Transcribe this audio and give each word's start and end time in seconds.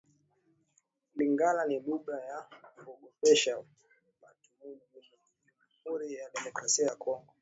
Lingala 1.17 1.61
ni 1.67 1.77
luga 1.85 2.15
ya 2.29 2.37
kuogopesha 2.77 3.53
batu 4.21 4.49
mu 4.59 4.71
jamhuri 5.71 6.13
ya 6.13 6.25
kidemocrasia 6.29 6.85
ya 6.87 6.95
kongo 7.03 7.27